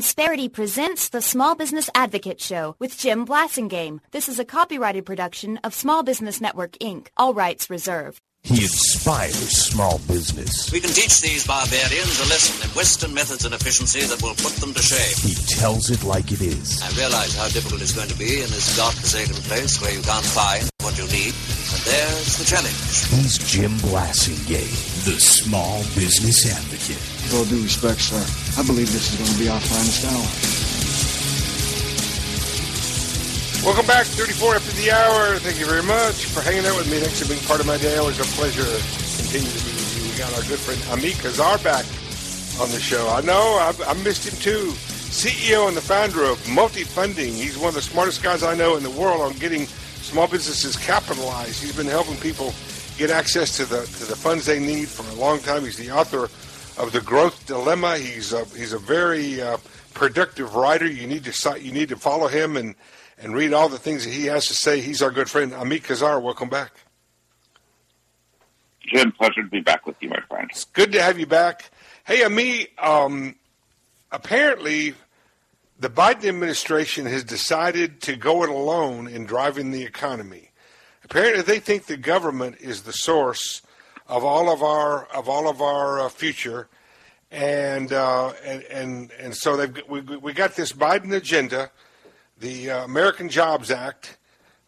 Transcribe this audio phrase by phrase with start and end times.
[0.00, 3.98] Insperity presents the Small Business Advocate Show with Jim Blasingame.
[4.12, 8.22] This is a copyrighted production of Small Business Network, Inc., all rights reserved.
[8.42, 10.72] He inspires small business.
[10.72, 14.56] We can teach these barbarians a lesson in Western methods and efficiency that will put
[14.56, 15.12] them to shame.
[15.20, 16.80] He tells it like it is.
[16.82, 20.24] I realize how difficult it's going to be in this godforsaken place where you can't
[20.24, 21.36] find what you need.
[21.36, 22.80] And there's the challenge.
[23.12, 26.96] He's Jim Blasingame, the small business advocate.
[27.28, 28.24] With all due respect, sir,
[28.56, 30.28] I believe this is going to be our finest hour.
[33.62, 35.36] Welcome back, 34 after the hour.
[35.36, 36.98] Thank you very much for hanging out with me.
[37.00, 37.98] Thanks for being part of my day.
[37.98, 38.80] Always a pleasure to
[39.20, 40.10] continue to be with you.
[40.10, 41.84] We got our good friend Ami Kassar back
[42.62, 43.08] on the show.
[43.08, 44.72] I know, I, I missed him too.
[45.12, 47.34] CEO and the founder of Multi Funding.
[47.34, 50.76] He's one of the smartest guys I know in the world on getting small businesses
[50.76, 51.62] capitalized.
[51.62, 52.54] He's been helping people
[52.96, 55.64] get access to the to the funds they need for a long time.
[55.64, 56.24] He's the author
[56.80, 57.98] of the Growth Dilemma.
[57.98, 59.58] He's a, he's a very uh,
[59.92, 60.86] productive writer.
[60.86, 62.74] You need to you need to follow him and
[63.20, 64.80] and read all the things that he has to say.
[64.80, 66.20] He's our good friend Ami Kassar.
[66.20, 66.72] Welcome back.
[68.80, 70.48] Jim, pleasure to be back with you, my friend.
[70.50, 71.70] It's good to have you back.
[72.04, 73.36] Hey, Ami, um,
[74.10, 74.94] apparently
[75.78, 80.50] the Biden administration has decided to go it alone in driving the economy.
[81.04, 83.62] Apparently, they think the government is the source
[84.08, 86.68] of all of our of all of our uh, future,
[87.30, 91.70] and, uh, and and and so they've we, we got this Biden agenda
[92.40, 94.18] the uh, American Jobs Act,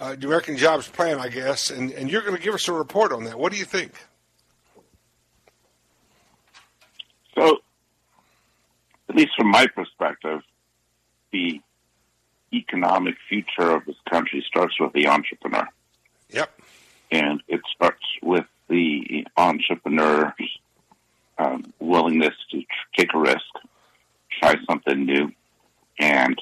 [0.00, 2.72] uh, the American Jobs Plan, I guess, and, and you're going to give us a
[2.72, 3.38] report on that.
[3.38, 3.92] What do you think?
[7.36, 7.58] So,
[9.08, 10.40] at least from my perspective,
[11.32, 11.60] the
[12.52, 15.68] economic future of this country starts with the entrepreneur.
[16.30, 16.60] Yep.
[17.10, 20.32] And it starts with the entrepreneur's
[21.38, 23.38] um, willingness to tr- take a risk,
[24.40, 25.32] try something new,
[25.98, 26.40] and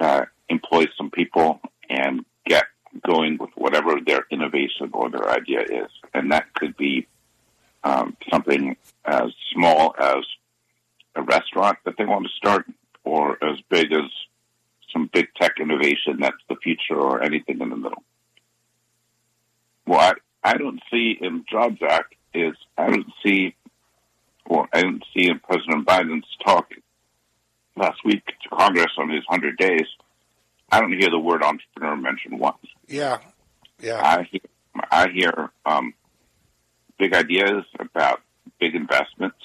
[0.00, 2.64] uh, employ some people and get
[3.04, 5.90] going with whatever their innovation or their idea is.
[6.14, 7.06] And that could be
[7.84, 10.24] um, something as small as
[11.14, 12.66] a restaurant that they want to start,
[13.04, 14.10] or as big as
[14.92, 18.02] some big tech innovation that's the future, or anything in the middle.
[19.84, 23.54] What I don't see in Jobs Act is I don't see,
[24.44, 26.70] or I don't see in President Biden's talk
[27.76, 29.86] last week to Congress on his 100 days
[30.70, 32.58] I don't hear the word entrepreneur mentioned once.
[32.88, 33.18] Yeah,
[33.80, 34.00] yeah.
[34.02, 34.40] I hear,
[34.90, 35.94] I hear um,
[36.98, 38.20] big ideas about
[38.58, 39.38] big investments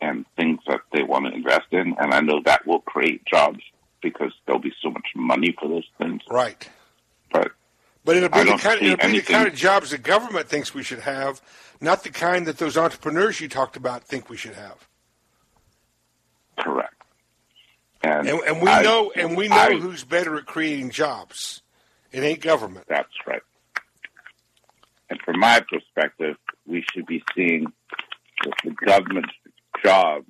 [0.00, 3.60] and things that they want to invest in, and I know that will create jobs
[4.02, 6.22] because there'll be so much money for those things.
[6.28, 6.68] Right.
[7.32, 7.52] But
[8.04, 10.82] but it'll be, the kind, it'll be the kind of jobs the government thinks we
[10.82, 11.40] should have,
[11.80, 14.88] not the kind that those entrepreneurs you talked about think we should have.
[16.58, 16.91] Correct.
[18.02, 21.62] And, and, and we I, know, and we know I, who's better at creating jobs.
[22.10, 22.86] It ain't government.
[22.88, 23.42] That's right.
[25.08, 26.36] And from my perspective,
[26.66, 27.66] we should be seeing
[28.44, 29.32] that the government's
[29.84, 30.24] job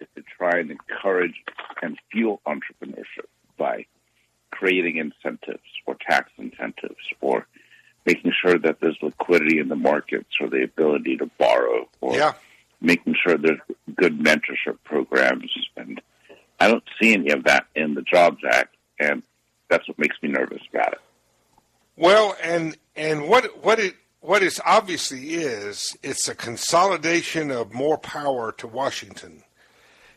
[0.00, 1.34] is to try and encourage
[1.82, 3.86] and fuel entrepreneurship by
[4.50, 7.46] creating incentives or tax incentives or
[8.06, 12.32] making sure that there's liquidity in the markets or the ability to borrow or yeah.
[12.80, 13.60] making sure there's
[13.94, 15.50] good mentorship programs
[16.60, 19.22] I don't see any of that in the Jobs Act, and
[19.68, 21.00] that's what makes me nervous about it.
[21.96, 27.96] Well, and and what what it what it obviously is, it's a consolidation of more
[27.96, 29.42] power to Washington.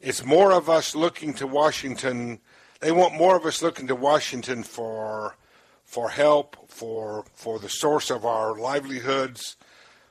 [0.00, 2.38] It's more of us looking to Washington.
[2.80, 5.36] They want more of us looking to Washington for
[5.84, 9.56] for help, for for the source of our livelihoods,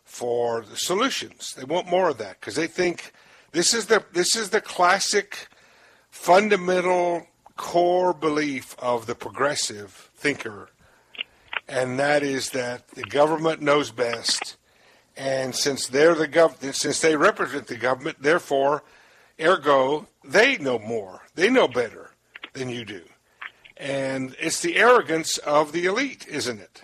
[0.03, 1.53] for the solutions.
[1.55, 3.13] They want more of that because they think
[3.53, 5.47] this is the this is the classic
[6.17, 10.69] fundamental core belief of the progressive thinker,
[11.69, 14.57] and that is that the government knows best,
[15.15, 18.83] and since they're the gov- since they represent the government, therefore,
[19.39, 22.11] ergo, they know more, they know better
[22.53, 23.03] than you do,
[23.77, 26.81] and it's the arrogance of the elite, isn't it?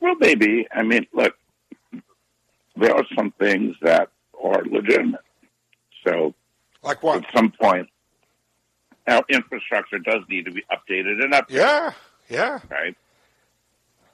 [0.00, 0.66] Well, maybe.
[0.74, 1.34] I mean, look,
[2.76, 4.08] there are some things that
[4.42, 5.20] are legitimate.
[6.88, 7.22] Like what?
[7.22, 7.88] At some point,
[9.06, 11.50] our infrastructure does need to be updated and updated.
[11.50, 11.92] Yeah,
[12.30, 12.58] yeah.
[12.70, 12.96] Right.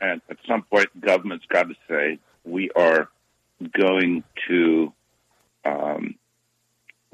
[0.00, 3.08] And at some point, government's got to say we are
[3.78, 4.92] going to
[5.64, 6.16] um,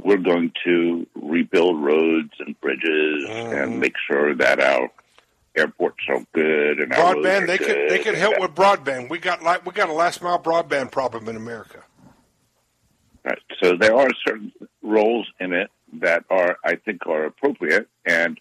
[0.03, 3.63] we're going to rebuild roads and bridges mm.
[3.63, 4.91] and make sure that our
[5.55, 7.47] airports are good and broadband.
[7.47, 9.11] they could they could help with broadband.
[9.11, 11.83] We got like we got a last mile broadband problem in America.
[13.25, 13.39] Right.
[13.63, 14.53] So there are certain
[14.83, 18.41] roles in it that are, I think, are appropriate, and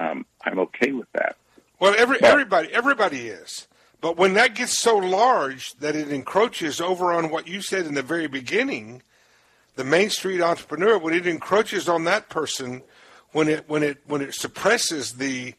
[0.00, 1.36] um, I'm okay with that.
[1.78, 3.68] Well, every, everybody everybody is.
[4.00, 7.94] But when that gets so large that it encroaches over on what you said in
[7.94, 9.02] the very beginning,
[9.74, 12.82] the Main Street entrepreneur, when it encroaches on that person,
[13.32, 15.54] when it when it when it suppresses the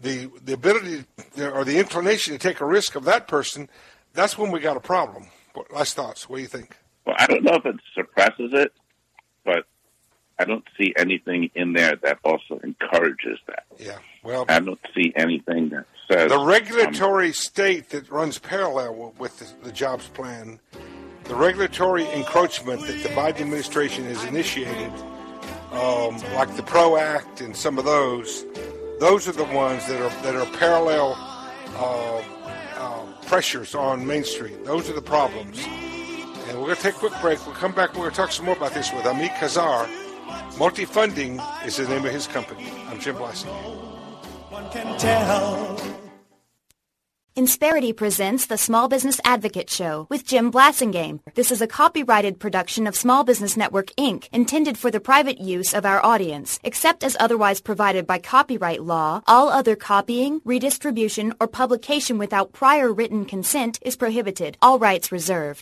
[0.00, 1.04] the the ability
[1.38, 3.68] or the inclination to take a risk of that person,
[4.14, 5.26] that's when we got a problem.
[5.70, 6.28] Last thoughts.
[6.28, 6.76] What do you think?
[7.06, 8.72] Well, I don't know if it suppresses it,
[9.44, 9.64] but
[10.38, 13.64] I don't see anything in there that also encourages that.
[13.78, 13.98] Yeah.
[14.22, 19.38] Well, I don't see anything that says the regulatory um, state that runs parallel with
[19.38, 20.58] the, the jobs plan,
[21.24, 24.92] the regulatory encroachment that the Biden administration has initiated,
[25.72, 28.44] um, like the PRO Act and some of those,
[28.98, 31.16] those are the ones that are that are parallel
[31.76, 32.22] uh,
[32.76, 34.64] uh, pressures on Main Street.
[34.64, 35.62] Those are the problems.
[36.50, 37.46] And we're going to take a quick break.
[37.46, 37.90] We'll come back.
[37.90, 39.86] We're going to talk some more about this with Ami Kassar.
[40.58, 42.66] Multifunding is the name of his company.
[42.88, 43.46] I'm Jim Blassie.
[47.36, 51.20] Insperity presents the Small Business Advocate Show with Jim Blasingame.
[51.36, 55.72] This is a copyrighted production of Small Business Network, Inc., intended for the private use
[55.72, 56.58] of our audience.
[56.64, 62.92] Except as otherwise provided by copyright law, all other copying, redistribution, or publication without prior
[62.92, 64.58] written consent is prohibited.
[64.60, 65.58] All rights reserved.